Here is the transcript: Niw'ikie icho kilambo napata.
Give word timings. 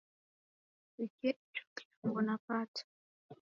Niw'ikie 0.93 1.31
icho 1.45 1.63
kilambo 1.75 2.19
napata. 2.25 2.81